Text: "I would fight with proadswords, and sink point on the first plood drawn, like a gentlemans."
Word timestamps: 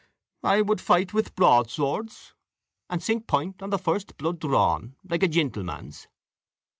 "I 0.41 0.63
would 0.63 0.81
fight 0.81 1.13
with 1.13 1.35
proadswords, 1.35 2.33
and 2.89 3.03
sink 3.03 3.27
point 3.27 3.61
on 3.61 3.69
the 3.69 3.77
first 3.77 4.17
plood 4.17 4.39
drawn, 4.39 4.95
like 5.07 5.21
a 5.21 5.27
gentlemans." 5.27 6.07